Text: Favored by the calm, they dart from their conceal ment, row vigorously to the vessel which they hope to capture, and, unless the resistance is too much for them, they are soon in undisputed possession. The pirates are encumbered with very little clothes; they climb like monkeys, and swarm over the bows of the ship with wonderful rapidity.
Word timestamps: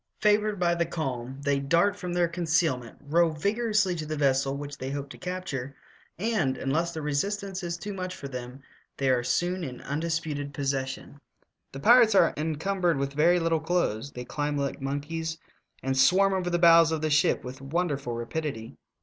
Favored 0.19 0.59
by 0.59 0.73
the 0.73 0.87
calm, 0.87 1.39
they 1.45 1.59
dart 1.59 1.95
from 1.95 2.11
their 2.11 2.27
conceal 2.27 2.75
ment, 2.75 2.97
row 3.01 3.29
vigorously 3.29 3.93
to 3.97 4.05
the 4.07 4.17
vessel 4.17 4.57
which 4.57 4.75
they 4.79 4.89
hope 4.89 5.09
to 5.11 5.17
capture, 5.19 5.75
and, 6.17 6.57
unless 6.57 6.91
the 6.91 7.03
resistance 7.03 7.61
is 7.61 7.77
too 7.77 7.93
much 7.93 8.15
for 8.15 8.27
them, 8.27 8.63
they 8.97 9.11
are 9.11 9.21
soon 9.23 9.63
in 9.63 9.79
undisputed 9.81 10.55
possession. 10.55 11.19
The 11.71 11.81
pirates 11.81 12.15
are 12.15 12.33
encumbered 12.35 12.97
with 12.97 13.13
very 13.13 13.39
little 13.39 13.59
clothes; 13.59 14.11
they 14.13 14.25
climb 14.25 14.57
like 14.57 14.81
monkeys, 14.81 15.37
and 15.83 15.95
swarm 15.95 16.33
over 16.33 16.49
the 16.49 16.57
bows 16.57 16.91
of 16.91 17.01
the 17.01 17.11
ship 17.11 17.43
with 17.43 17.61
wonderful 17.61 18.13
rapidity. 18.15 18.77